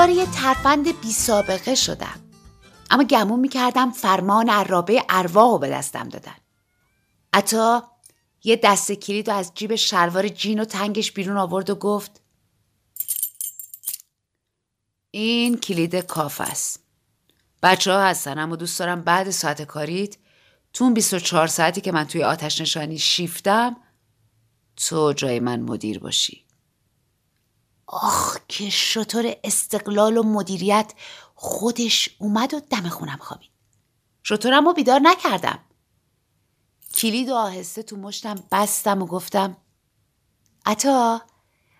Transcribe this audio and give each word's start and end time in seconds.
گرفتار 0.00 0.16
یه 0.16 0.26
ترفند 0.26 1.00
بی 1.00 1.12
سابقه 1.12 1.74
شدم. 1.74 2.20
اما 2.90 3.04
گمون 3.04 3.40
می‌کردم 3.40 3.90
فرمان 3.90 4.48
عرابه 4.48 5.04
ارواح 5.08 5.60
به 5.60 5.68
دستم 5.68 6.08
دادن. 6.08 6.36
عطا 7.32 7.90
یه 8.44 8.56
دست 8.56 8.92
کلید 8.92 9.28
و 9.28 9.32
از 9.32 9.52
جیب 9.54 9.74
شلوار 9.74 10.28
جین 10.28 10.60
و 10.60 10.64
تنگش 10.64 11.12
بیرون 11.12 11.36
آورد 11.36 11.70
و 11.70 11.74
گفت 11.74 12.20
این 15.10 15.58
کلید 15.58 15.96
کاف 15.96 16.40
است. 16.40 16.80
بچه 17.62 17.92
ها 17.92 18.02
هستن 18.02 18.38
اما 18.38 18.56
دوست 18.56 18.78
دارم 18.78 19.02
بعد 19.02 19.30
ساعت 19.30 19.62
کاریت 19.62 20.16
تو 20.72 20.84
اون 20.84 20.94
24 20.94 21.46
ساعتی 21.46 21.80
که 21.80 21.92
من 21.92 22.04
توی 22.04 22.24
آتش 22.24 22.60
نشانی 22.60 22.98
شیفتم 22.98 23.76
تو 24.76 25.12
جای 25.12 25.40
من 25.40 25.60
مدیر 25.60 25.98
باشی. 25.98 26.49
آخ 27.92 28.36
که 28.48 28.70
شطور 28.70 29.36
استقلال 29.44 30.16
و 30.16 30.22
مدیریت. 30.22 30.92
خودش 31.34 32.16
اومد 32.18 32.54
و 32.54 32.60
دم 32.60 32.88
خونم 32.88 33.18
خوابید. 33.20 33.50
شطورم 34.22 34.64
رو 34.64 34.72
بیدار 34.72 35.00
نکردم. 35.02 35.58
کلید 36.94 37.28
و 37.28 37.34
آهسته 37.34 37.82
تو 37.82 37.96
مشتم 37.96 38.44
بستم 38.52 39.02
و 39.02 39.06
گفتم 39.06 39.56
عطا 40.66 41.22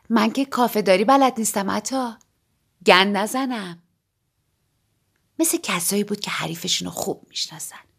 من 0.08 0.30
که 0.30 0.44
کافه 0.44 0.82
داری 0.82 1.04
بلد 1.04 1.34
نیستم 1.38 1.70
عطا. 1.70 2.18
گند 2.86 3.16
نزنم. 3.16 3.82
مثل 5.38 5.58
کسایی 5.58 6.04
بود 6.04 6.20
که 6.20 6.30
حریفشون 6.30 6.86
رو 6.86 6.92
خوب 6.94 7.26
می‌شناسن. 7.28 7.89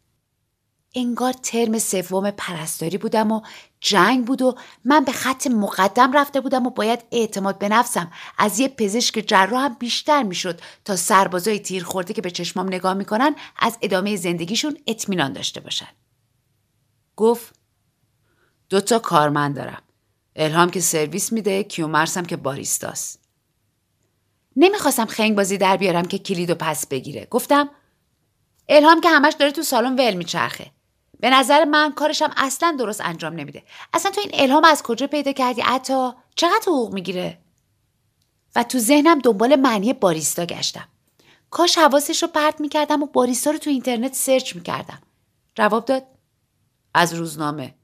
انگار 0.94 1.32
ترم 1.32 1.78
سوم 1.78 2.30
پرستاری 2.30 2.98
بودم 2.98 3.32
و 3.32 3.40
جنگ 3.80 4.26
بود 4.26 4.42
و 4.42 4.56
من 4.84 5.04
به 5.04 5.12
خط 5.12 5.46
مقدم 5.46 6.12
رفته 6.12 6.40
بودم 6.40 6.66
و 6.66 6.70
باید 6.70 7.04
اعتماد 7.12 7.58
به 7.58 7.68
نفسم. 7.68 8.12
از 8.38 8.58
یه 8.58 8.68
پزشک 8.68 9.24
جراح 9.26 9.64
هم 9.64 9.76
بیشتر 9.78 10.22
می‌شد 10.22 10.60
تا 10.84 10.96
سربازای 10.96 11.58
تیر 11.58 11.84
خورده 11.84 12.14
که 12.14 12.22
به 12.22 12.30
چشمام 12.30 12.66
نگاه 12.66 12.94
می‌کنن 12.94 13.34
از 13.58 13.78
ادامه 13.82 14.16
زندگیشون 14.16 14.78
اطمینان 14.86 15.32
داشته 15.32 15.60
باشن. 15.60 15.88
گفت 17.16 17.54
دوتا 18.68 18.98
کارمند 18.98 19.56
دارم. 19.56 19.82
الهام 20.36 20.70
که 20.70 20.80
سرویس 20.80 21.32
میده 21.32 21.62
کیومرسم 21.62 22.24
که 22.24 22.36
باریستاست 22.36 23.20
نمی‌خواستم 24.56 25.06
خنگ 25.06 25.36
بازی 25.36 25.58
در 25.58 25.76
بیارم 25.76 26.04
که 26.04 26.18
کلید 26.18 26.50
و 26.50 26.54
پس 26.54 26.86
بگیره. 26.86 27.26
گفتم 27.30 27.70
الهام 28.68 29.00
که 29.00 29.08
همش 29.08 29.34
داره 29.38 29.52
تو 29.52 29.62
سالن 29.62 29.94
ول 29.94 30.14
میچرخه. 30.14 30.70
به 31.22 31.30
نظر 31.30 31.64
من 31.64 31.92
کارشم 31.92 32.30
اصلا 32.36 32.76
درست 32.78 33.00
انجام 33.00 33.34
نمیده. 33.34 33.62
اصلا 33.94 34.10
تو 34.10 34.20
این 34.20 34.30
الهام 34.34 34.64
از 34.64 34.82
کجا 34.82 35.06
پیدا 35.06 35.32
کردی؟ 35.32 35.62
عطا؟ 35.62 36.16
چقدر 36.36 36.62
حقوق 36.62 36.94
می‌گیره؟ 36.94 37.38
و 38.56 38.62
تو 38.62 38.78
ذهنم 38.78 39.18
دنبال 39.18 39.56
معنی 39.56 39.92
باریستا 39.92 40.44
گشتم. 40.44 40.88
کاش 41.50 41.78
حواسش 41.78 42.22
رو 42.22 42.28
پرت 42.28 42.60
می‌کردم 42.60 43.02
و 43.02 43.06
باریستا 43.06 43.50
رو 43.50 43.58
تو 43.58 43.70
اینترنت 43.70 44.14
سرچ 44.14 44.56
می‌کردم. 44.56 45.02
جواب 45.54 45.84
داد. 45.84 46.06
از 46.94 47.14
روزنامه. 47.14 47.74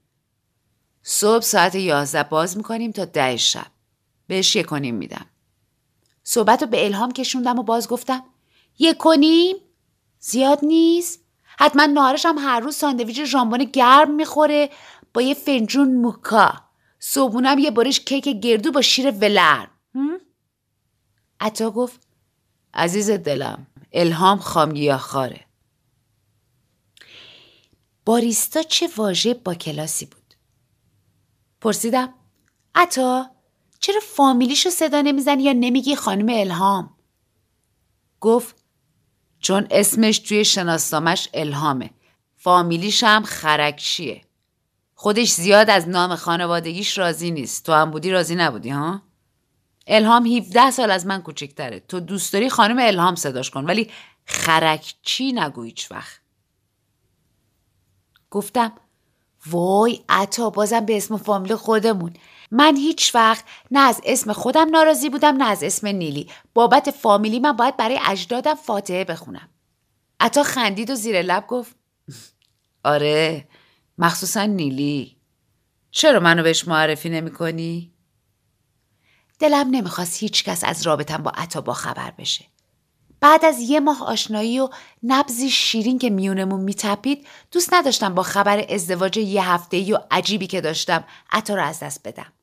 صبح 1.03 1.43
ساعت 1.43 1.75
یازده 1.75 2.23
باز 2.23 2.57
می‌کنیم 2.57 2.91
تا 2.91 3.05
ده 3.05 3.37
شب. 3.37 3.67
بهش 4.27 4.55
یک 4.55 4.65
کنیم 4.65 4.95
میدم. 4.95 5.25
صحبت 6.23 6.61
رو 6.61 6.67
به 6.67 6.85
الهام 6.85 7.11
کشوندم 7.11 7.59
و 7.59 7.63
باز 7.63 7.87
گفتم. 7.87 8.23
یک 8.79 8.97
کنیم 8.97 9.55
زیاد 10.19 10.59
نیست؟ 10.61 11.19
حتما 11.59 11.85
نهارش 11.85 12.25
هم 12.25 12.37
هر 12.37 12.59
روز 12.59 12.75
ساندویچ 12.75 13.23
ژامبون 13.23 13.63
گرم 13.63 14.15
می‌خوره 14.15 14.69
با 15.13 15.21
یه 15.21 15.33
فنجون 15.33 15.95
موکا. 15.95 16.53
صبحونم 16.99 17.59
یه 17.59 17.71
برش 17.71 17.99
کیک 17.99 18.27
گردو 18.27 18.71
با 18.71 18.81
شیر 18.81 19.11
ولر 19.11 19.67
عطا 21.39 21.71
گفت 21.71 22.07
عزیز 22.73 23.11
دلم 23.11 23.67
الهام 23.93 24.39
خامگیا 24.39 24.97
خاره. 24.97 25.45
باریستا 28.05 28.63
چه 28.63 28.89
واژه 28.97 29.33
با 29.33 29.53
کلاسی 29.53 30.05
بود؟ 30.05 30.33
پرسیدم 31.61 32.13
عطا 32.75 33.31
چرا 33.79 33.99
فامیلیشو 34.03 34.69
صدا 34.69 35.01
نمی‌زنی 35.01 35.43
یا 35.43 35.53
نمیگی 35.53 35.95
خانم 35.95 36.29
الهام؟ 36.29 36.97
گفت 38.19 38.58
چون 39.39 39.67
اسمش 39.71 40.19
توی 40.19 40.45
شناسنامش 40.45 41.29
الهامه. 41.33 41.89
فامیلیش 42.35 43.03
هم 43.03 43.23
خرکشیه. 43.23 44.21
خودش 44.95 45.31
زیاد 45.31 45.69
از 45.69 45.89
نام 45.89 46.15
خانوادگیش 46.15 46.97
راضی 46.97 47.31
نیست. 47.31 47.65
تو 47.65 47.73
هم 47.73 47.91
بودی 47.91 48.11
راضی 48.11 48.35
نبودی 48.35 48.69
ها؟ 48.69 49.01
الهام 49.87 50.25
17 50.25 50.71
سال 50.71 50.91
از 50.91 51.05
من 51.05 51.21
کوچکتره. 51.21 51.79
تو 51.79 51.99
دوست 51.99 52.33
داری 52.33 52.49
خانم 52.49 52.77
الهام 52.79 53.15
صداش 53.15 53.49
کن. 53.49 53.65
ولی 53.65 53.89
خرکچی 54.25 55.31
نگو 55.31 55.63
هیچ 55.63 55.91
وقت. 55.91 56.19
گفتم 58.29 58.71
وای 59.47 60.03
عطا 60.09 60.49
بازم 60.49 60.85
به 60.85 60.97
اسم 60.97 61.17
فامیل 61.17 61.55
خودمون. 61.55 62.13
من 62.51 62.75
هیچ 62.75 63.15
وقت 63.15 63.45
نه 63.71 63.79
از 63.79 64.01
اسم 64.03 64.33
خودم 64.33 64.69
ناراضی 64.69 65.09
بودم 65.09 65.37
نه 65.37 65.45
از 65.45 65.63
اسم 65.63 65.87
نیلی. 65.87 66.29
بابت 66.53 66.91
فامیلی 66.91 67.39
من 67.39 67.51
باید 67.51 67.77
برای 67.77 67.99
اجدادم 68.05 68.55
فاتحه 68.55 69.03
بخونم. 69.03 69.49
عطا 70.19 70.43
خندید 70.43 70.89
و 70.89 70.95
زیر 70.95 71.21
لب 71.21 71.47
گفت 71.47 71.75
آره 72.83 73.47
مخصوصا 73.97 74.45
نیلی. 74.45 75.17
چرا 75.91 76.19
منو 76.19 76.43
بهش 76.43 76.67
معرفی 76.67 77.09
نمی 77.09 77.31
کنی؟ 77.31 77.93
دلم 79.39 79.69
نمی‌خواست 79.71 80.17
هیچ 80.19 80.43
کس 80.43 80.63
از 80.63 80.87
رابطم 80.87 81.17
با 81.17 81.31
عطا 81.31 81.61
با 81.61 81.73
خبر 81.73 82.11
بشه. 82.11 82.45
بعد 83.21 83.45
از 83.45 83.59
یه 83.59 83.79
ماه 83.79 84.03
آشنایی 84.03 84.59
و 84.59 84.69
نبزی 85.03 85.49
شیرین 85.49 85.99
که 85.99 86.09
میونمون 86.09 86.59
میتپید 86.59 87.27
دوست 87.51 87.73
نداشتم 87.73 88.15
با 88.15 88.23
خبر 88.23 88.65
ازدواج 88.69 89.17
یه 89.17 89.49
هفته 89.49 89.95
و 89.95 89.97
عجیبی 90.11 90.47
که 90.47 90.61
داشتم 90.61 91.03
عطا 91.31 91.55
رو 91.55 91.63
از 91.63 91.79
دست 91.79 92.07
بدم. 92.07 92.33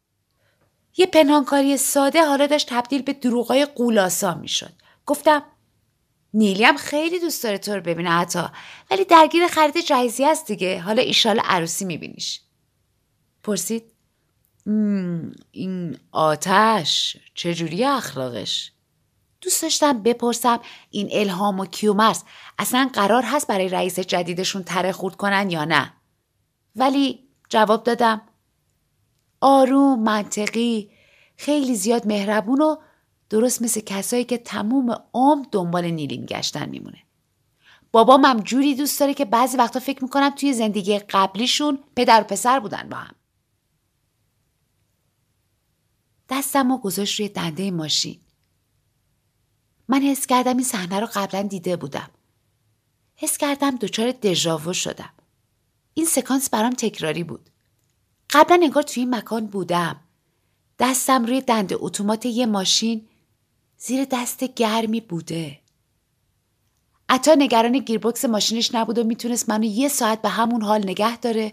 یه 0.97 1.07
پنهانکاری 1.07 1.77
ساده 1.77 2.25
حالا 2.25 2.47
داشت 2.47 2.69
تبدیل 2.71 3.03
به 3.03 3.13
دروغای 3.13 3.65
قولاسا 3.65 4.35
می‌شد. 4.35 4.73
گفتم 5.07 5.43
نیلی 6.35 6.65
هم 6.65 6.77
خیلی 6.77 7.21
دوست 7.21 7.43
داره 7.45 7.59
تو 7.59 7.75
رو 7.75 7.81
ببینه 7.81 8.11
عطا 8.11 8.53
ولی 8.91 9.05
درگیر 9.05 9.47
خرید 9.47 9.81
جایزی 9.81 10.25
است 10.25 10.47
دیگه. 10.47 10.81
حالا 10.81 11.03
ایشال 11.03 11.41
عروسی 11.45 11.85
میبینیش. 11.85 12.41
پرسید 13.43 13.93
این 15.53 15.99
آتش 16.13 17.17
چجوری 17.35 17.85
اخلاقش؟ 17.85 18.73
دوست 19.41 19.63
داشتم 19.63 20.03
بپرسم 20.03 20.61
این 20.91 21.09
الهام 21.13 21.61
و 21.61 21.67
کیومرس 21.67 22.25
اصلا 22.59 22.91
قرار 22.93 23.23
هست 23.23 23.47
برای 23.47 23.69
رئیس 23.69 24.01
جدیدشون 24.01 24.63
تره 24.63 24.93
خورد 24.93 25.17
کنن 25.17 25.51
یا 25.51 25.65
نه؟ 25.65 25.93
ولی 26.77 27.29
جواب 27.49 27.85
دادم 27.85 28.23
آروم 29.41 30.03
منطقی. 30.03 30.91
خیلی 31.37 31.77
زیاد 31.77 32.07
مهربون 32.07 32.61
و 32.61 32.77
درست 33.31 33.63
مثل 33.63 33.81
کسایی 33.81 34.25
که 34.25 34.39
تموم 34.39 35.03
عمر 35.15 35.45
دنبال 35.53 35.85
نیلی 35.85 36.19
میگشتن 36.19 36.69
میمونه. 36.69 36.99
بابام 37.93 38.25
هم 38.25 38.41
جوری 38.41 38.75
دوست 38.75 39.01
داره 39.01 39.15
که 39.15 39.25
بعضی 39.25 39.57
وقتا 39.57 39.81
فکر 39.81 40.05
می‌کنم 40.05 40.31
توی 40.31 40.53
زندگی 40.53 40.99
قبلیشون 40.99 41.79
پدر 41.97 42.21
و 42.21 42.25
پسر 42.25 42.61
بودن 42.61 42.89
با 42.89 42.97
هم. 42.97 43.15
دستم 46.29 46.71
و 46.71 46.79
گذاشت 46.79 47.21
روی 47.21 47.29
دنده 47.29 47.71
ماشین. 47.71 48.21
من 49.89 50.03
حس 50.03 50.27
کردم 50.27 50.57
این 50.57 50.65
صحنه 50.65 51.01
رو 51.01 51.09
قبلا 51.15 51.43
دیده 51.43 51.77
بودم. 51.77 52.11
حس 53.17 53.39
کردم 53.39 53.77
دچار 53.77 54.13
دژاوو 54.13 54.73
شدم. 54.73 55.13
این 55.95 56.07
سکانس 56.07 56.51
برام 56.51 56.73
تکراری 56.73 57.25
بود. 57.25 57.51
قبلا 58.31 58.61
انگار 58.63 58.83
توی 58.83 59.03
این 59.03 59.15
مکان 59.15 59.47
بودم 59.47 60.01
دستم 60.79 61.25
روی 61.25 61.41
دنده 61.41 61.77
اتومات 61.79 62.27
یه 62.27 62.47
ماشین 62.47 63.09
زیر 63.79 64.07
دست 64.11 64.45
گرمی 64.45 65.01
بوده 65.01 65.61
عطا 67.09 67.35
نگران 67.35 67.79
گیربکس 67.79 68.25
ماشینش 68.25 68.75
نبود 68.75 68.99
و 68.99 69.05
می‌تونست 69.05 69.49
منو 69.49 69.65
یه 69.65 69.89
ساعت 69.89 70.23
به 70.23 70.29
همون 70.29 70.63
حال 70.63 70.85
نگه 70.85 71.17
داره 71.17 71.53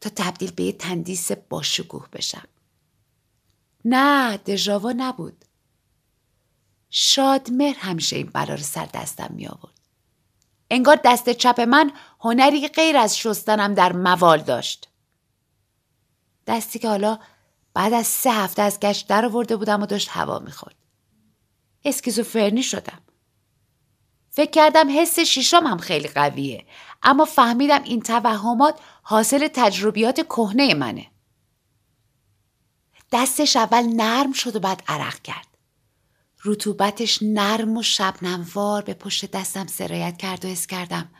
تا 0.00 0.10
تبدیل 0.16 0.50
به 0.50 0.62
یه 0.62 0.72
تندیس 0.72 1.32
باشگوه 1.32 2.06
بشم 2.12 2.48
نه 3.84 4.36
دژاوا 4.36 4.92
نبود 4.96 5.44
شادمهر 6.90 7.76
همیشه 7.78 8.16
این 8.16 8.30
بلا 8.34 8.54
رو 8.54 8.62
سر 8.62 8.86
دستم 8.94 9.30
می 9.34 9.46
آورد. 9.46 9.80
انگار 10.70 11.00
دست 11.04 11.30
چپ 11.30 11.60
من 11.60 11.92
هنری 12.20 12.68
غیر 12.68 12.96
از 12.96 13.18
شستنم 13.18 13.74
در 13.74 13.92
موال 13.92 14.42
داشت. 14.42 14.88
دستی 16.46 16.78
که 16.78 16.88
حالا 16.88 17.18
بعد 17.74 17.92
از 17.92 18.06
سه 18.06 18.32
هفته 18.32 18.62
از 18.62 18.80
گشت 18.80 19.08
در 19.08 19.24
آورده 19.24 19.56
بودم 19.56 19.82
و 19.82 19.86
داشت 19.86 20.08
هوا 20.10 20.38
می‌خورد. 20.38 20.76
اسکیزوفرنی 21.84 22.62
شدم. 22.62 23.02
فکر 24.30 24.50
کردم 24.50 25.00
حس 25.00 25.20
شیشم 25.20 25.66
هم 25.66 25.78
خیلی 25.78 26.08
قویه 26.08 26.66
اما 27.02 27.24
فهمیدم 27.24 27.82
این 27.82 28.00
توهمات 28.00 28.80
حاصل 29.02 29.48
تجربیات 29.48 30.20
کهنه 30.20 30.74
منه. 30.74 31.06
دستش 33.12 33.56
اول 33.56 33.82
نرم 33.82 34.32
شد 34.32 34.56
و 34.56 34.60
بعد 34.60 34.82
عرق 34.88 35.22
کرد. 35.22 35.46
رطوبتش 36.44 37.18
نرم 37.22 37.76
و 37.76 37.82
شبنموار 37.82 38.82
به 38.82 38.94
پشت 38.94 39.30
دستم 39.30 39.66
سرایت 39.66 40.16
کرد 40.16 40.44
و 40.44 40.48
حس 40.48 40.66
کردم 40.66 41.10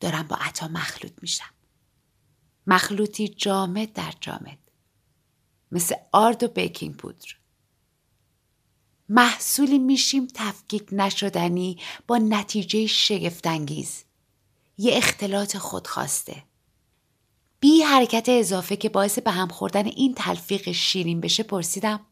دارم 0.00 0.22
با 0.22 0.36
عطا 0.36 0.68
مخلوط 0.68 1.12
میشم. 1.22 1.51
مخلوطی 2.66 3.28
جامد 3.28 3.92
در 3.92 4.12
جامد. 4.20 4.58
مثل 5.72 5.94
آرد 6.12 6.42
و 6.42 6.48
بیکینگ 6.48 6.96
پودر. 6.96 7.36
محصولی 9.08 9.78
میشیم 9.78 10.26
تفکیک 10.34 10.88
نشدنی 10.92 11.78
با 12.06 12.18
نتیجه 12.18 12.86
شگفتانگیز. 12.86 14.04
یه 14.78 14.96
اختلاط 14.96 15.56
خودخواسته. 15.56 16.42
بی 17.60 17.82
حرکت 17.82 18.28
اضافه 18.28 18.76
که 18.76 18.88
باعث 18.88 19.18
به 19.18 19.30
هم 19.30 19.48
خوردن 19.48 19.86
این 19.86 20.14
تلفیق 20.14 20.72
شیرین 20.72 21.20
بشه 21.20 21.42
پرسیدم 21.42 22.06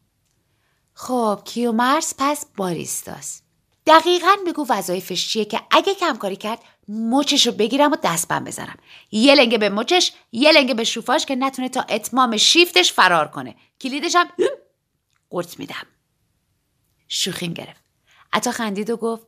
خب 0.93 1.41
کیومرس 1.45 2.13
پس 2.17 2.45
باریستاست 2.57 3.43
دقیقا 3.85 4.35
بگو 4.47 4.65
وظایفش 4.69 5.29
چیه 5.29 5.45
که 5.45 5.61
اگه 5.71 5.95
کمکاری 5.95 6.35
کرد 6.35 6.59
مچش 6.87 7.47
رو 7.47 7.51
بگیرم 7.53 7.91
و 7.91 7.97
دستبند 8.03 8.47
بزنم. 8.47 8.77
یه 9.11 9.35
لنگه 9.35 9.57
به 9.57 9.69
مچش 9.69 10.13
یه 10.31 10.51
لنگه 10.51 10.73
به 10.73 10.83
شوفاش 10.83 11.25
که 11.25 11.35
نتونه 11.35 11.69
تا 11.69 11.81
اتمام 11.81 12.37
شیفتش 12.37 12.93
فرار 12.93 13.27
کنه. 13.27 13.55
کلیدش 13.81 14.15
هم 14.15 14.27
قرط 15.29 15.59
میدم. 15.59 15.87
شوخیم 17.07 17.53
گرفت. 17.53 17.81
عطا 18.33 18.51
خندید 18.51 18.89
و 18.89 18.97
گفت 18.97 19.27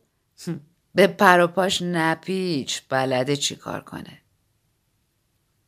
به 0.95 1.07
پر 1.07 1.39
و 1.39 1.47
پاش 1.47 1.81
نپیچ 1.81 2.81
بلده 2.89 3.35
چی 3.35 3.55
کار 3.55 3.81
کنه؟ 3.81 4.21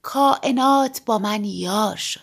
کائنات 0.01 1.01
با 1.05 1.19
من 1.19 1.43
یار 1.43 1.95
شد. 1.95 2.21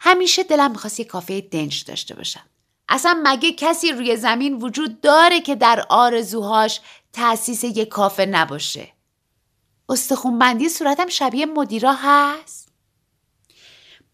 همیشه 0.00 0.42
دلم 0.42 0.70
می‌خواست 0.70 1.00
یه 1.00 1.06
کافه 1.06 1.40
دنج 1.40 1.84
داشته 1.84 2.14
باشم. 2.14 2.44
اصلا 2.88 3.20
مگه 3.24 3.52
کسی 3.52 3.92
روی 3.92 4.16
زمین 4.16 4.54
وجود 4.54 5.00
داره 5.00 5.40
که 5.40 5.54
در 5.54 5.86
آرزوهاش 5.88 6.80
تأسیس 7.16 7.64
یه 7.64 7.84
کافه 7.84 8.26
نباشه. 8.26 8.88
استخونبندی 9.88 10.68
صورتم 10.68 11.08
شبیه 11.08 11.46
مدیرا 11.46 11.94
هست؟ 11.98 12.68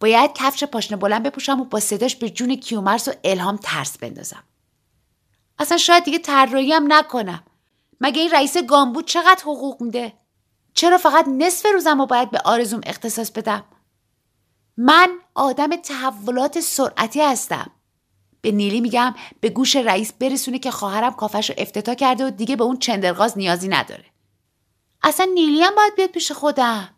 باید 0.00 0.30
کفش 0.34 0.64
پاشنه 0.64 0.96
بلند 0.96 1.22
بپوشم 1.22 1.60
و 1.60 1.64
با 1.64 1.80
صداش 1.80 2.16
به 2.16 2.30
جون 2.30 2.56
کیومرس 2.56 3.08
و 3.08 3.12
الهام 3.24 3.56
ترس 3.56 3.98
بندازم. 3.98 4.44
اصلا 5.58 5.78
شاید 5.78 6.04
دیگه 6.04 6.18
طراحی 6.18 6.72
هم 6.72 6.92
نکنم. 6.92 7.44
مگه 8.00 8.20
این 8.20 8.30
رئیس 8.30 8.56
گامبود 8.56 9.06
چقدر 9.06 9.42
حقوق 9.42 9.82
میده؟ 9.82 10.12
چرا 10.74 10.98
فقط 10.98 11.28
نصف 11.28 11.66
روزم 11.72 11.98
رو 11.98 12.06
باید 12.06 12.30
به 12.30 12.38
آرزوم 12.44 12.80
اختصاص 12.86 13.30
بدم؟ 13.30 13.64
من 14.76 15.18
آدم 15.34 15.76
تحولات 15.76 16.60
سرعتی 16.60 17.22
هستم. 17.22 17.70
به 18.42 18.52
نیلی 18.52 18.80
میگم 18.80 19.14
به 19.40 19.48
گوش 19.48 19.76
رئیس 19.76 20.12
برسونه 20.12 20.58
که 20.58 20.70
خواهرم 20.70 21.12
کافش 21.12 21.50
رو 21.50 21.56
افتتاح 21.58 21.94
کرده 21.94 22.26
و 22.26 22.30
دیگه 22.30 22.56
به 22.56 22.64
اون 22.64 22.78
چندرغاز 22.78 23.38
نیازی 23.38 23.68
نداره. 23.68 24.04
اصلا 25.02 25.28
نیلی 25.34 25.62
هم 25.62 25.74
باید 25.74 25.94
بیاد 25.96 26.10
پیش 26.10 26.32
خودم. 26.32 26.88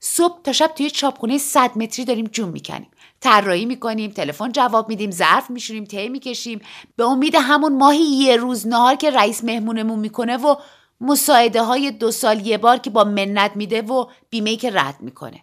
صبح 0.00 0.42
تا 0.42 0.52
شب 0.52 0.72
توی 0.76 0.90
چاپخونه 0.90 1.38
صد 1.38 1.78
متری 1.78 2.04
داریم 2.04 2.26
جون 2.26 2.48
می‌کنیم. 2.48 2.90
طراحی 3.20 3.64
می‌کنیم 3.64 4.10
تلفن 4.10 4.52
جواب 4.52 4.88
میدیم 4.88 5.10
ظرف 5.10 5.50
میشونیم 5.50 5.84
ته 5.84 6.08
می‌کشیم. 6.08 6.60
به 6.96 7.04
امید 7.04 7.34
همون 7.34 7.76
ماهی 7.78 8.04
یه 8.04 8.36
روز 8.36 8.66
نهار 8.66 8.94
که 8.94 9.10
رئیس 9.10 9.44
مهمونمون 9.44 9.98
می‌کنه 9.98 10.36
و 10.36 10.56
مساعده 11.00 11.62
های 11.62 11.90
دو 11.90 12.10
سال 12.10 12.46
یه 12.46 12.58
بار 12.58 12.78
که 12.78 12.90
با 12.90 13.04
منت 13.04 13.52
میده 13.54 13.82
و 13.82 14.06
بیمه 14.30 14.56
که 14.56 14.70
رد 14.70 14.96
می‌کنه. 15.00 15.40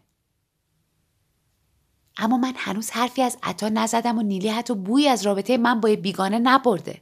اما 2.22 2.38
من 2.38 2.54
هنوز 2.58 2.92
حرفی 2.92 3.22
از 3.22 3.38
عطا 3.44 3.70
نزدم 3.70 4.18
و 4.18 4.22
نیلی 4.22 4.50
حتی 4.50 4.76
بوی 4.76 5.08
از 5.08 5.26
رابطه 5.26 5.58
من 5.58 5.80
با 5.80 5.96
بیگانه 5.96 6.40
نبرده. 6.40 7.02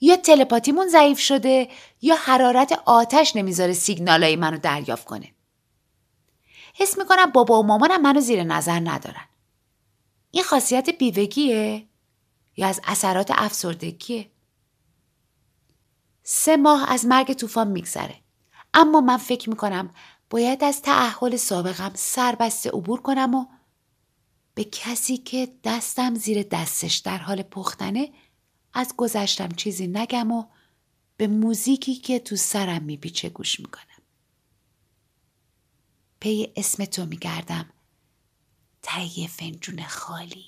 یا 0.00 0.16
تلپاتیمون 0.16 0.88
ضعیف 0.88 1.18
شده 1.18 1.68
یا 2.02 2.16
حرارت 2.16 2.72
آتش 2.84 3.36
نمی‌ذاره 3.36 3.72
سیگنالای 3.72 4.36
منو 4.36 4.58
دریافت 4.58 5.04
کنه. 5.04 5.32
حس 6.74 6.98
می‌کنم 6.98 7.30
بابا 7.30 7.60
و 7.60 7.66
مامانم 7.66 8.02
منو 8.02 8.20
زیر 8.20 8.42
نظر 8.42 8.80
ندارن. 8.84 9.28
این 10.30 10.44
خاصیت 10.44 10.90
بیوگیه 10.90 11.86
یا 12.56 12.68
از 12.68 12.80
اثرات 12.84 13.30
افسردگیه؟ 13.34 14.30
سه 16.22 16.56
ماه 16.56 16.92
از 16.92 17.06
مرگ 17.06 17.32
طوفان 17.32 17.68
میگذره. 17.68 18.14
اما 18.74 19.00
من 19.00 19.16
فکر 19.16 19.50
می‌کنم 19.50 19.90
باید 20.30 20.64
از 20.64 20.82
تعهل 20.82 21.36
سابقم 21.36 21.90
سربسته 21.94 22.70
عبور 22.70 23.00
کنم 23.00 23.34
و 23.34 23.46
به 24.54 24.64
کسی 24.64 25.16
که 25.16 25.48
دستم 25.64 26.14
زیر 26.14 26.42
دستش 26.42 26.96
در 26.96 27.18
حال 27.18 27.42
پختنه 27.42 28.12
از 28.74 28.94
گذشتم 28.96 29.48
چیزی 29.48 29.86
نگم 29.86 30.32
و 30.32 30.44
به 31.16 31.26
موزیکی 31.26 31.94
که 31.94 32.18
تو 32.18 32.36
سرم 32.36 32.82
میپیچه 32.82 33.28
گوش 33.28 33.60
می‌کنم. 33.60 34.02
پی 36.20 36.52
اسم 36.56 36.84
تو 36.84 37.06
میگردم. 37.06 37.70
تهیه 38.82 39.28
فنجون 39.28 39.82
خالی. 39.82 40.44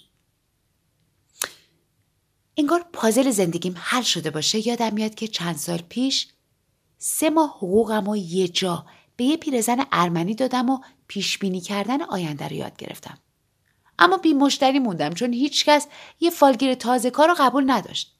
انگار 2.57 2.87
پازل 2.93 3.31
زندگیم 3.31 3.75
حل 3.79 4.03
شده 4.03 4.31
باشه. 4.31 4.69
یادم 4.69 4.95
میاد 4.95 5.15
که 5.15 5.29
چند 5.29 5.57
سال 5.57 5.79
پیش 5.79 6.29
سه 6.99 7.31
ماه 7.31 7.51
حقوقم 7.51 8.09
و 8.09 8.17
یه 8.17 8.49
جا 8.49 8.87
به 9.17 9.25
یه 9.25 9.37
پیرزن 9.37 9.87
ارمنی 9.93 10.35
دادم 10.35 10.71
و 10.71 10.79
پیش 11.09 11.39
بینی 11.39 11.61
کردن 11.61 12.03
آینده 12.03 12.49
رو 12.49 12.57
یاد 12.57 12.77
گرفتم. 12.77 13.19
اما 13.99 14.17
بی 14.17 14.33
مشتری 14.33 14.79
موندم 14.79 15.11
چون 15.11 15.33
هیچکس 15.33 15.87
یه 16.21 16.31
فالگیر 16.31 16.75
تازه 16.75 17.11
کار 17.11 17.29
رو 17.29 17.35
قبول 17.39 17.71
نداشت. 17.71 18.17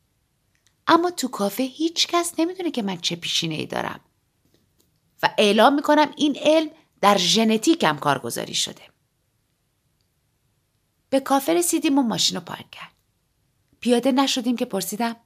اما 0.87 1.11
تو 1.11 1.29
کافه 1.29 1.63
هیچکس 1.63 2.33
نمی‌دونه 2.39 2.71
که 2.71 2.83
من 2.83 2.97
چه 2.97 3.17
پیشینه 3.17 3.55
ای 3.55 3.67
دارم. 3.67 4.01
و 5.23 5.31
اعلام 5.39 5.75
می‌کنم 5.75 6.13
این 6.17 6.37
علم 6.41 6.71
در 7.01 7.17
ژنتیکم 7.17 7.97
کارگزاری 7.97 8.55
شده. 8.55 8.83
به 11.11 11.21
کافه 11.21 11.55
رسیدیم 11.55 11.99
و 11.99 12.03
ماشین 12.03 12.37
رو 12.37 12.45
پارک 12.45 12.71
کرد. 12.71 12.93
پیاده 13.81 14.13
نشدیم 14.13 14.57
که 14.57 14.65
پرسیدم 14.65 15.17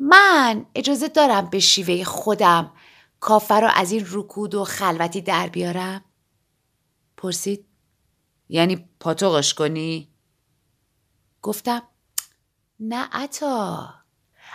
من 0.00 0.66
اجازه 0.74 1.08
دارم 1.08 1.50
به 1.50 1.60
شیوه 1.60 2.04
خودم 2.04 2.72
کافه 3.20 3.54
رو 3.54 3.70
از 3.74 3.92
این 3.92 4.06
رکود 4.10 4.54
و 4.54 4.64
خلوتی 4.64 5.20
در 5.20 5.48
بیارم؟ 5.48 6.04
پرسید 7.16 7.65
یعنی 8.48 8.88
پاتوقش 9.00 9.54
کنی؟ 9.54 10.08
گفتم 11.42 11.82
نه 12.80 13.08
عطا. 13.12 13.94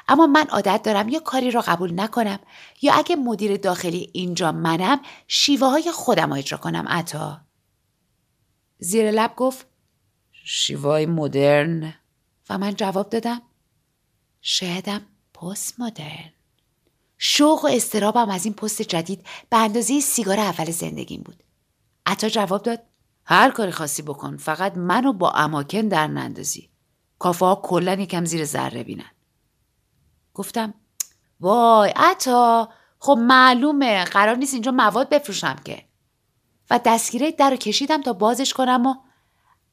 اما 0.08 0.28
من 0.28 0.48
عادت 0.48 0.82
دارم 0.84 1.10
یا 1.10 1.20
کاری 1.20 1.52
را 1.52 1.62
قبول 1.62 2.00
نکنم. 2.00 2.40
یا 2.82 2.94
اگه 2.94 3.16
مدیر 3.16 3.58
داخلی 3.58 4.10
اینجا 4.14 4.52
منم 4.52 5.02
شیوه 5.28 5.68
های 5.68 5.92
خودم 5.92 6.30
رو 6.30 6.36
اجرا 6.36 6.58
کنم 6.58 6.88
عطا. 6.88 7.42
زیر 8.80 9.12
لب 9.12 9.36
گفت 9.36 9.68
شیوای 10.44 11.06
مدرن. 11.06 11.94
و 12.50 12.58
من 12.58 12.76
جواب 12.76 13.10
دادم 13.10 13.42
شایدم 14.42 15.06
پست 15.34 15.80
مدرن 15.80 16.32
شوق 17.18 17.66
و 17.66 17.68
استرابم 17.68 18.30
از 18.30 18.46
این 18.46 18.54
پست 18.54 18.82
جدید 18.82 19.26
به 19.50 19.58
اندازه 19.58 20.00
سیگار 20.00 20.40
اول 20.40 20.72
زندگیم 20.72 21.22
بود. 21.22 21.44
عطا 22.06 22.30
جواب 22.30 22.64
داد 22.64 22.84
هر 23.32 23.52
کاری 23.52 23.72
خاصی 23.72 24.02
بکن 24.02 24.38
فقط 24.38 24.78
منو 24.78 25.14
با 25.14 25.32
اماکن 25.32 25.82
در 25.82 26.08
نندازی. 26.08 26.70
کافه 27.20 27.46
ها 27.46 27.62
کلا 27.64 27.94
یکم 27.94 28.26
زیر 28.26 28.46
ذره 28.46 28.84
بینن. 28.84 29.12
گفتم 30.34 30.74
وای 31.40 31.94
عطا 31.96 32.70
خب 33.00 33.18
معلومه 33.22 34.04
قرار 34.04 34.36
نیست 34.36 34.54
اینجا 34.54 34.72
مواد 34.72 35.10
بفروشم 35.10 35.56
که. 35.66 35.86
و 36.70 36.80
دستگیره 36.86 37.32
در 37.32 37.50
رو 37.50 37.56
کشیدم 37.56 38.02
تا 38.02 38.14
بازش 38.14 38.54
کنم 38.54 38.86
و 38.86 38.96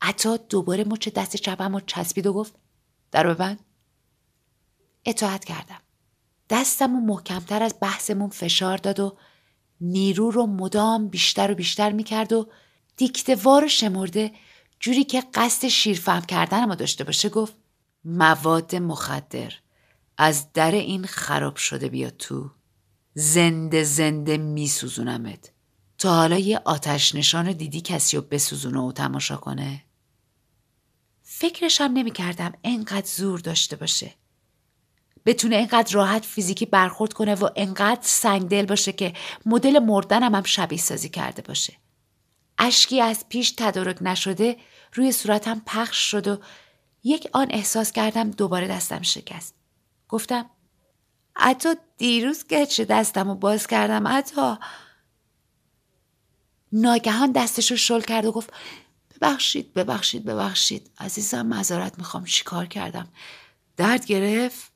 عطا 0.01 0.37
دوباره 0.37 0.85
مچ 0.85 1.09
دست 1.09 1.37
چپم 1.37 1.75
و 1.75 1.81
چسبید 1.81 2.27
و 2.27 2.33
گفت 2.33 2.55
در 3.11 3.35
ببند. 3.35 3.61
اطاعت 5.05 5.45
کردم. 5.45 5.81
دستم 6.51 6.97
و 6.97 7.01
محکمتر 7.01 7.63
از 7.63 7.75
بحثمون 7.81 8.31
فشار 8.31 8.77
داد 8.77 9.01
و 9.01 9.17
نیرو 9.81 10.31
رو 10.31 10.47
مدام 10.47 11.09
بیشتر 11.09 11.53
و 11.53 11.55
بیشتر 11.55 11.93
می‌کرد 11.93 12.33
و 12.33 12.49
دیکتوار 12.99 13.67
شمرده 13.67 14.33
جوری 14.81 15.05
که 15.05 15.23
قصد 15.35 15.69
شیرفهم 15.69 16.23
کردنم 16.23 16.75
داشته 16.75 17.05
باشه 17.05 17.29
گفت 17.29 17.55
مواد 18.05 18.77
مخدر 18.77 19.53
از 20.19 20.53
در 20.53 20.71
این 20.71 21.07
خراب 21.07 21.57
شده 21.57 21.89
بیا 21.89 22.11
تو. 22.11 22.51
زنده 23.15 23.85
زنده 23.85 24.37
میسوزونمت. 24.37 25.53
تا 25.99 26.15
حالا 26.15 26.39
یه 26.39 26.61
آتش 26.65 27.15
نشان 27.15 27.53
دیدی 27.53 27.81
کسی 27.81 28.17
رو 28.17 28.23
بسوزونه 28.31 28.81
و 28.81 28.93
تماشا 28.93 29.37
کنه؟ 29.37 29.85
فکرشم 31.23 31.91
نمی 31.95 32.11
کردم 32.11 32.53
انقدر 32.65 33.07
زور 33.07 33.41
داشته 33.41 33.77
باشه. 33.77 34.15
بتونه 35.27 35.57
انقدر 35.57 35.95
راحت 35.95 36.25
فیزیکی 36.25 36.67
برخورد 36.67 37.13
کنه 37.13 37.35
و 37.35 37.49
انقدر 37.57 38.01
سنگدل 38.03 38.67
باشه 38.67 38.93
که 38.93 39.13
مدل 39.47 39.79
مردنم 39.79 40.35
هم 40.35 40.43
شبیه 40.43 40.79
سازی 40.79 41.09
کرده 41.09 41.43
باشه. 41.43 41.77
اشکی 42.59 43.01
از 43.01 43.29
پیش 43.29 43.51
تدارک 43.51 43.99
نشده 44.01 44.57
روی 44.95 45.13
صورتم 45.13 45.63
پخش 45.67 46.11
شد 46.11 46.29
و 46.29 46.39
یک 47.05 47.29
آن 47.33 47.47
احساس 47.51 47.93
کردم 47.93 48.31
دوباره 48.31 48.69
دستم 48.69 49.03
شکست. 49.03 49.55
گفتم 50.09 50.51
حتی 51.37 51.69
دیروز 51.97 52.45
گچه 52.47 52.85
دستم 52.85 53.29
رو 53.29 53.35
باز 53.35 53.67
کردم 53.67 54.09
حتی 54.09 54.57
ناگهان 56.73 57.33
دستش 57.33 57.71
رو 57.71 57.77
شل 57.77 58.01
کرد 58.01 58.25
و 58.25 58.33
گفت 58.33 58.53
ببخشید 59.21 59.75
ببخشید 59.75 60.25
ببخشید 60.25 60.91
عزیزم 60.99 61.47
مذارت 61.47 61.99
می‌خوام 61.99 62.25
چیکار 62.25 62.67
کردم؟ 62.67 63.09
درد 63.77 64.07
گرفت؟ 64.07 64.73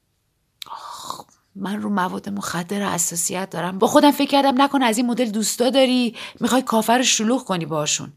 من 1.57 1.83
رو 1.83 1.91
مواد 1.91 2.29
مخدر 2.29 2.83
اساسیت 2.83 3.51
دارم. 3.51 3.79
با 3.79 3.87
خودم 3.87 4.11
فکر 4.11 4.31
کردم 4.31 4.63
نکن 4.63 4.83
از 4.83 4.97
این 4.97 5.07
مدل 5.07 5.31
دوستا 5.31 5.71
داری 5.71 6.17
می‌خوای 6.41 6.63
کافر 6.63 6.99
رو 6.99 7.05
شلوغ 7.05 7.45
کنی 7.45 7.67
باشون 7.67 8.13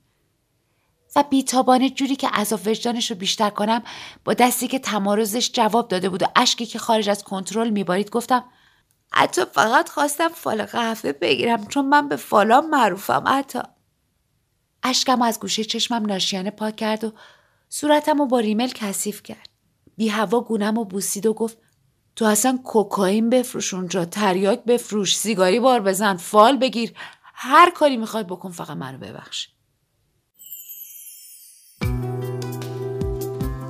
و 1.15 1.23
بیتابانه 1.29 1.89
جوری 1.89 2.15
که 2.15 2.27
عذاب 2.27 2.59
وجدانش 2.65 3.11
رو 3.11 3.17
بیشتر 3.17 3.49
کنم 3.49 3.83
با 4.25 4.33
دستی 4.33 4.67
که 4.67 4.79
تمارزش 4.79 5.51
جواب 5.53 5.87
داده 5.87 6.09
بود 6.09 6.23
و 6.23 6.25
اشکی 6.35 6.65
که 6.65 6.79
خارج 6.79 7.09
از 7.09 7.23
کنترل 7.23 7.69
میبارید 7.69 8.09
گفتم 8.09 8.43
حتی 9.11 9.41
فقط 9.53 9.89
خواستم 9.89 10.27
فال 10.27 10.65
قهوه 10.65 11.11
بگیرم 11.11 11.67
چون 11.67 11.85
من 11.85 12.09
به 12.09 12.15
فالام 12.15 12.69
معروفم 12.69 13.23
حتی. 13.27 13.59
اشکم 14.83 15.21
از 15.21 15.39
گوشه 15.39 15.63
چشمم 15.63 16.05
ناشیانه 16.05 16.51
پاک 16.51 16.75
کرد 16.75 17.03
و 17.03 17.13
صورتم 17.69 18.17
رو 18.17 18.25
با 18.25 18.39
ریمل 18.39 18.69
کثیف 18.69 19.23
کرد. 19.23 19.49
بی 19.97 20.07
هوا 20.07 20.41
گونم 20.41 20.77
و 20.77 20.85
بوسید 20.85 21.25
و 21.25 21.33
گفت 21.33 21.57
تو 22.15 22.25
اصلا 22.25 22.59
کوکائین 22.63 23.29
بفروش 23.29 23.73
اونجا 23.73 24.05
تریاک 24.05 24.63
بفروش 24.63 25.17
سیگاری 25.17 25.59
بار 25.59 25.79
بزن 25.79 26.15
فال 26.17 26.57
بگیر. 26.57 26.93
هر 27.33 27.69
کاری 27.69 27.97
می‌خوای 27.97 28.23
بکن 28.23 28.51
فقط 28.51 28.77
منو 28.77 28.97
ببخش. 28.97 29.47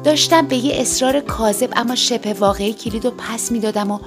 داشتم 0.03 0.47
به 0.47 0.55
یه 0.55 0.81
اصرار 0.81 1.19
کاذب 1.19 1.73
اما 1.75 1.95
شبه 1.95 2.33
واقعی 2.33 2.73
کلید 2.73 3.05
و 3.05 3.11
پس 3.11 3.51
می‌دادم 3.51 3.91
و 3.91 3.99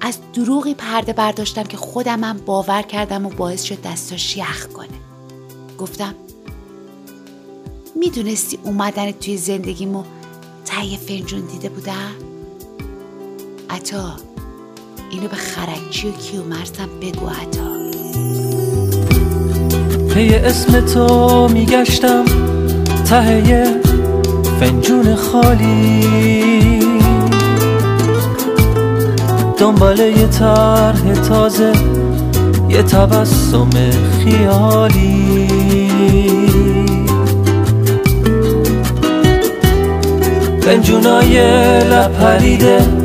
از 0.00 0.18
دروغی 0.32 0.74
پرده 0.74 1.12
برداشتم 1.12 1.62
که 1.62 1.76
خودمم 1.76 2.38
باور 2.46 2.82
کردم 2.82 3.26
و 3.26 3.28
باعث 3.28 3.62
شد 3.62 3.82
دستاش 3.82 4.36
یخ 4.36 4.66
کنه. 4.66 4.98
گفتم 5.78 6.14
می‌دونستی 7.94 8.58
اومدن 8.64 9.12
توی 9.12 9.36
زندگیمو 9.36 10.04
تهیه 10.64 10.98
فنجون 10.98 11.46
دیده 11.46 11.68
بودم؟ 11.68 12.31
عطا. 13.72 14.16
اینو 15.10 15.28
به 15.28 15.36
خرکچی 15.36 16.08
و 16.08 16.12
کیومرسم 16.12 16.88
بگو 17.00 17.26
عطا. 17.26 17.72
پی 20.14 20.34
اسم 20.34 20.80
تو 20.80 21.48
میگشتم 21.48 22.24
ته 23.08 23.80
فنجون 24.60 25.14
خالی. 25.14 26.02
دنبال 29.58 29.98
یه 29.98 30.26
طرح 30.26 31.14
تازه 31.28 31.72
یه 32.68 32.82
تبسم 32.82 33.70
خیالی. 34.24 35.48
فنجونای 40.60 41.38
لپریده 41.84 43.01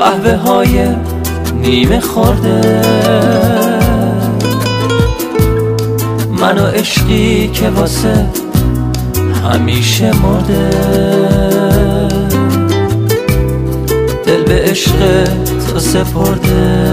قهوه 0.00 0.34
های 0.34 0.86
نیمه 1.62 2.00
خورده. 2.00 2.82
منو 6.40 6.66
عشقی 6.66 7.48
که 7.48 7.68
واسه 7.68 8.26
همیشه 9.44 10.10
مرده. 10.22 10.70
دل 14.26 14.42
به 14.42 14.62
عشق 14.62 15.24
تو 15.72 15.78
سپرده. 15.78 16.89